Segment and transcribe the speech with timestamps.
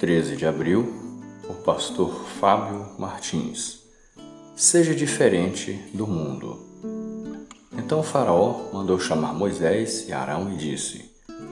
[0.00, 0.94] 13 de abril,
[1.46, 3.80] por pastor Fábio Martins.
[4.56, 6.58] Seja diferente do mundo.
[7.76, 11.04] Então o Faraó mandou chamar Moisés e Arão e disse: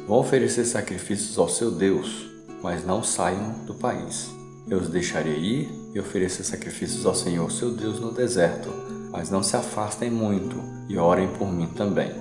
[0.07, 2.27] Vão oferecer sacrifícios ao seu Deus,
[2.63, 4.31] mas não saiam do país.
[4.67, 8.71] Eu os deixarei ir e oferecer sacrifícios ao Senhor seu Deus no deserto,
[9.13, 10.57] mas não se afastem muito
[10.89, 12.15] e orem por mim também.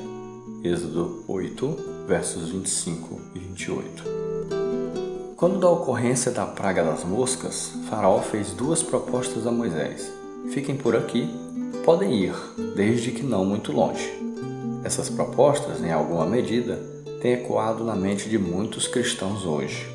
[0.62, 4.67] Êxodo 8, versos 25 e 28.
[5.38, 10.12] Quando da ocorrência da praga das moscas, Faraó fez duas propostas a Moisés:
[10.52, 11.30] Fiquem por aqui,
[11.86, 12.34] podem ir,
[12.76, 14.12] desde que não muito longe.
[14.84, 16.78] Essas propostas, em alguma medida,
[17.22, 19.88] têm ecoado na mente de muitos cristãos hoje.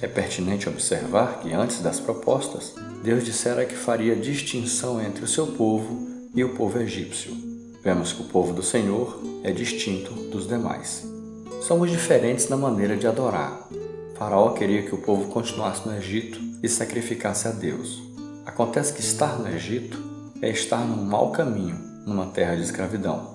[0.00, 5.48] É pertinente observar que antes das propostas, Deus dissera que faria distinção entre o seu
[5.48, 7.32] povo e o povo egípcio.
[7.82, 11.04] Vemos que o povo do Senhor é distinto dos demais.
[11.62, 13.68] Somos diferentes na maneira de adorar,
[14.16, 18.00] Faraó queria que o povo continuasse no Egito e sacrificasse a Deus.
[18.46, 19.98] Acontece que estar no Egito
[20.40, 23.34] é estar num mau caminho, numa terra de escravidão.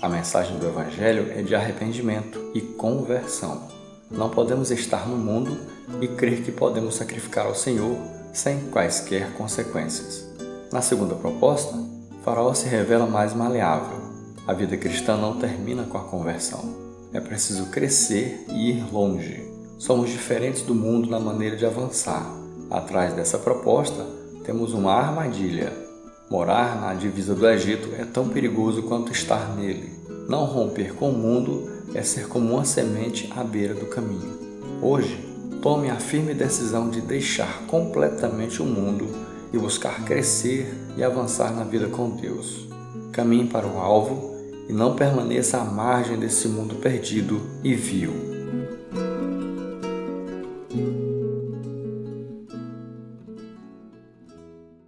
[0.00, 3.68] A mensagem do Evangelho é de arrependimento e conversão.
[4.10, 5.58] Não podemos estar no mundo
[6.00, 7.96] e crer que podemos sacrificar ao Senhor
[8.32, 10.26] sem quaisquer consequências.
[10.72, 11.74] Na segunda proposta,
[12.22, 13.98] Faraó se revela mais maleável.
[14.46, 16.76] A vida cristã não termina com a conversão.
[17.12, 19.59] É preciso crescer e ir longe.
[19.80, 22.30] Somos diferentes do mundo na maneira de avançar.
[22.70, 24.04] Atrás dessa proposta,
[24.44, 25.72] temos uma armadilha.
[26.30, 29.88] Morar na divisa do Egito é tão perigoso quanto estar nele.
[30.28, 34.38] Não romper com o mundo é ser como uma semente à beira do caminho.
[34.82, 35.18] Hoje,
[35.62, 39.08] tome a firme decisão de deixar completamente o mundo
[39.50, 42.68] e buscar crescer e avançar na vida com Deus.
[43.12, 44.36] Caminhe para o alvo
[44.68, 48.39] e não permaneça à margem desse mundo perdido e vil.